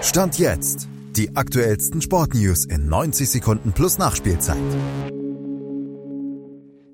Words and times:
Stand 0.00 0.38
jetzt. 0.38 0.88
Die 1.16 1.34
aktuellsten 1.34 2.00
Sportnews 2.00 2.64
in 2.64 2.88
90 2.88 3.28
Sekunden 3.28 3.72
plus 3.72 3.98
Nachspielzeit. 3.98 4.56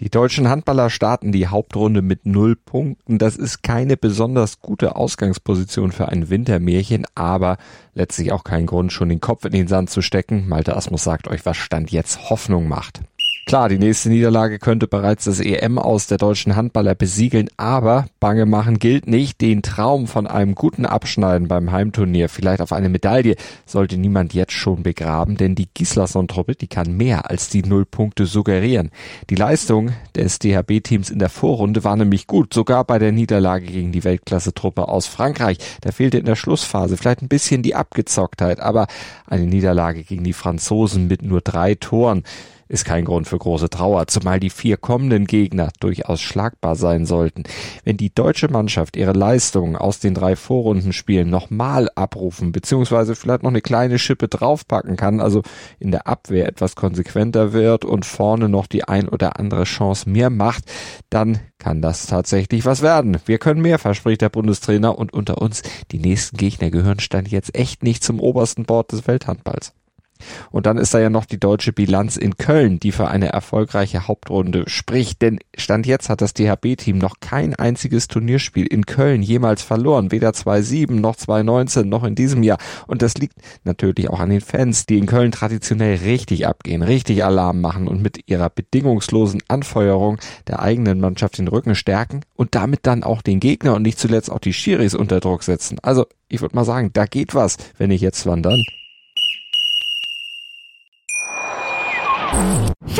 Die 0.00 0.08
deutschen 0.08 0.48
Handballer 0.48 0.88
starten 0.88 1.30
die 1.30 1.46
Hauptrunde 1.46 2.00
mit 2.00 2.24
null 2.24 2.56
Punkten. 2.56 3.18
Das 3.18 3.36
ist 3.36 3.62
keine 3.62 3.98
besonders 3.98 4.60
gute 4.60 4.96
Ausgangsposition 4.96 5.92
für 5.92 6.08
ein 6.08 6.30
Wintermärchen, 6.30 7.06
aber 7.14 7.58
letztlich 7.92 8.32
auch 8.32 8.44
kein 8.44 8.64
Grund, 8.64 8.92
schon 8.92 9.10
den 9.10 9.20
Kopf 9.20 9.44
in 9.44 9.52
den 9.52 9.68
Sand 9.68 9.90
zu 9.90 10.00
stecken. 10.00 10.48
Malte 10.48 10.74
Asmus 10.74 11.04
sagt 11.04 11.28
euch, 11.28 11.44
was 11.44 11.58
Stand 11.58 11.90
jetzt 11.92 12.30
Hoffnung 12.30 12.66
macht. 12.66 13.02
Klar, 13.48 13.68
die 13.68 13.78
nächste 13.78 14.08
Niederlage 14.08 14.58
könnte 14.58 14.88
bereits 14.88 15.26
das 15.26 15.38
EM 15.38 15.78
aus 15.78 16.08
der 16.08 16.18
deutschen 16.18 16.56
Handballer 16.56 16.96
besiegeln, 16.96 17.48
aber 17.56 18.06
Bange 18.18 18.44
machen 18.44 18.80
gilt 18.80 19.06
nicht. 19.06 19.40
Den 19.40 19.62
Traum 19.62 20.08
von 20.08 20.26
einem 20.26 20.56
guten 20.56 20.84
Abschneiden 20.84 21.46
beim 21.46 21.70
Heimturnier, 21.70 22.28
vielleicht 22.28 22.60
auf 22.60 22.72
eine 22.72 22.88
Medaille, 22.88 23.36
sollte 23.64 23.98
niemand 23.98 24.34
jetzt 24.34 24.50
schon 24.50 24.82
begraben, 24.82 25.36
denn 25.36 25.54
die 25.54 25.68
Gislason-Truppe, 25.72 26.56
die 26.56 26.66
kann 26.66 26.96
mehr 26.96 27.30
als 27.30 27.48
die 27.48 27.62
Nullpunkte 27.62 28.26
suggerieren. 28.26 28.90
Die 29.30 29.36
Leistung 29.36 29.92
des 30.16 30.40
DHB-Teams 30.40 31.08
in 31.10 31.20
der 31.20 31.28
Vorrunde 31.28 31.84
war 31.84 31.94
nämlich 31.94 32.26
gut, 32.26 32.52
sogar 32.52 32.82
bei 32.82 32.98
der 32.98 33.12
Niederlage 33.12 33.66
gegen 33.66 33.92
die 33.92 34.02
Weltklasse-Truppe 34.02 34.88
aus 34.88 35.06
Frankreich. 35.06 35.58
Da 35.82 35.92
fehlte 35.92 36.18
in 36.18 36.26
der 36.26 36.34
Schlussphase 36.34 36.96
vielleicht 36.96 37.22
ein 37.22 37.28
bisschen 37.28 37.62
die 37.62 37.76
Abgezocktheit, 37.76 38.58
aber 38.58 38.88
eine 39.24 39.46
Niederlage 39.46 40.02
gegen 40.02 40.24
die 40.24 40.32
Franzosen 40.32 41.06
mit 41.06 41.22
nur 41.22 41.42
drei 41.42 41.76
Toren 41.76 42.24
ist 42.68 42.84
kein 42.84 43.04
Grund 43.04 43.28
für 43.28 43.38
große 43.38 43.70
Trauer, 43.70 44.06
zumal 44.06 44.40
die 44.40 44.50
vier 44.50 44.76
kommenden 44.76 45.26
Gegner 45.26 45.70
durchaus 45.80 46.20
schlagbar 46.20 46.76
sein 46.76 47.06
sollten. 47.06 47.44
Wenn 47.84 47.96
die 47.96 48.14
deutsche 48.14 48.48
Mannschaft 48.48 48.96
ihre 48.96 49.12
Leistungen 49.12 49.76
aus 49.76 50.00
den 50.00 50.14
drei 50.14 50.36
Vorrundenspielen 50.36 51.30
nochmal 51.30 51.88
abrufen, 51.94 52.52
beziehungsweise 52.52 53.14
vielleicht 53.14 53.42
noch 53.42 53.50
eine 53.50 53.60
kleine 53.60 53.98
Schippe 53.98 54.28
draufpacken 54.28 54.96
kann, 54.96 55.20
also 55.20 55.42
in 55.78 55.90
der 55.90 56.06
Abwehr 56.06 56.48
etwas 56.48 56.76
konsequenter 56.76 57.52
wird 57.52 57.84
und 57.84 58.04
vorne 58.04 58.48
noch 58.48 58.66
die 58.66 58.84
ein 58.84 59.08
oder 59.08 59.38
andere 59.38 59.64
Chance 59.64 60.08
mehr 60.08 60.30
macht, 60.30 60.64
dann 61.10 61.40
kann 61.58 61.82
das 61.82 62.06
tatsächlich 62.06 62.64
was 62.64 62.82
werden. 62.82 63.18
Wir 63.26 63.38
können 63.38 63.62
mehr, 63.62 63.78
verspricht 63.78 64.20
der 64.20 64.28
Bundestrainer 64.28 64.98
und 64.98 65.12
unter 65.12 65.40
uns, 65.40 65.62
die 65.90 65.98
nächsten 65.98 66.36
Gegner 66.36 66.70
gehören 66.70 67.00
stand 67.00 67.28
jetzt 67.28 67.54
echt 67.54 67.82
nicht 67.82 68.04
zum 68.04 68.20
obersten 68.20 68.64
Bord 68.64 68.92
des 68.92 69.06
Welthandballs. 69.06 69.72
Und 70.50 70.66
dann 70.66 70.78
ist 70.78 70.94
da 70.94 70.98
ja 70.98 71.10
noch 71.10 71.24
die 71.24 71.40
deutsche 71.40 71.72
Bilanz 71.72 72.16
in 72.16 72.36
Köln, 72.36 72.80
die 72.80 72.92
für 72.92 73.08
eine 73.08 73.28
erfolgreiche 73.28 74.08
Hauptrunde 74.08 74.64
spricht. 74.66 75.22
Denn 75.22 75.38
Stand 75.56 75.86
jetzt 75.86 76.08
hat 76.08 76.20
das 76.20 76.34
DHB-Team 76.34 76.98
noch 76.98 77.20
kein 77.20 77.54
einziges 77.54 78.08
Turnierspiel 78.08 78.66
in 78.66 78.86
Köln 78.86 79.22
jemals 79.22 79.62
verloren. 79.62 80.12
Weder 80.12 80.32
2007 80.32 81.00
noch 81.00 81.16
2019 81.16 81.88
noch 81.88 82.04
in 82.04 82.14
diesem 82.14 82.42
Jahr. 82.42 82.58
Und 82.86 83.02
das 83.02 83.14
liegt 83.14 83.36
natürlich 83.64 84.10
auch 84.10 84.20
an 84.20 84.30
den 84.30 84.40
Fans, 84.40 84.86
die 84.86 84.98
in 84.98 85.06
Köln 85.06 85.32
traditionell 85.32 85.96
richtig 85.96 86.46
abgehen, 86.46 86.82
richtig 86.82 87.24
Alarm 87.24 87.60
machen 87.60 87.88
und 87.88 88.02
mit 88.02 88.28
ihrer 88.28 88.50
bedingungslosen 88.50 89.42
Anfeuerung 89.48 90.18
der 90.46 90.60
eigenen 90.60 91.00
Mannschaft 91.00 91.38
den 91.38 91.48
Rücken 91.48 91.74
stärken 91.74 92.20
und 92.34 92.54
damit 92.54 92.86
dann 92.86 93.02
auch 93.02 93.22
den 93.22 93.40
Gegner 93.40 93.74
und 93.74 93.82
nicht 93.82 93.98
zuletzt 93.98 94.30
auch 94.30 94.38
die 94.38 94.52
Schiris 94.52 94.94
unter 94.94 95.20
Druck 95.20 95.42
setzen. 95.42 95.78
Also 95.82 96.06
ich 96.28 96.40
würde 96.40 96.56
mal 96.56 96.64
sagen, 96.64 96.90
da 96.92 97.06
geht 97.06 97.34
was, 97.34 97.56
wenn 97.78 97.90
ich 97.90 98.00
jetzt 98.00 98.26
wandern. 98.26 98.62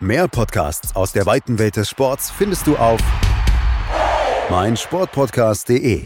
Mehr 0.00 0.28
Podcasts 0.28 0.94
aus 0.94 1.10
der 1.10 1.26
weiten 1.26 1.58
Welt 1.58 1.74
des 1.74 1.88
Sports 1.88 2.30
findest 2.30 2.68
du 2.68 2.76
auf 2.76 3.00
meinsportpodcast.de. 4.48 6.04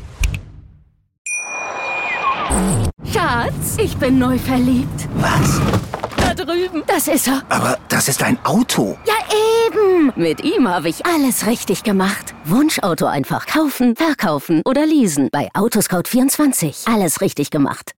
Schatz, 3.12 3.76
ich 3.76 3.94
bin 3.98 4.18
neu 4.18 4.38
verliebt. 4.38 5.08
Was? 5.16 5.60
Da 6.16 6.32
drüben. 6.32 6.82
Das 6.86 7.06
ist 7.06 7.28
er. 7.28 7.42
Aber 7.50 7.78
das 7.90 8.08
ist 8.08 8.22
ein 8.22 8.42
Auto. 8.44 8.96
Ja, 9.06 9.14
eben. 9.66 10.10
Mit 10.16 10.42
ihm 10.42 10.68
habe 10.68 10.88
ich 10.88 11.04
alles 11.04 11.46
richtig 11.46 11.82
gemacht. 11.82 12.34
Wunschauto 12.46 13.04
einfach 13.04 13.44
kaufen, 13.46 13.94
verkaufen 13.94 14.62
oder 14.64 14.86
leasen. 14.86 15.28
Bei 15.30 15.50
Autoscout24. 15.52 16.90
Alles 16.90 17.20
richtig 17.20 17.50
gemacht. 17.50 17.90